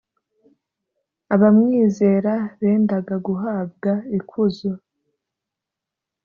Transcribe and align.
abamwizera 1.33 2.33
bendaga 2.59 3.15
guhabwa 3.27 3.91
ikuzo 4.17 4.71